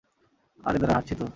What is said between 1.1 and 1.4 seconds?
তো।